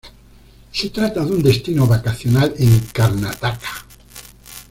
[0.71, 3.85] Se trata de un destino vacacional en Karnataka.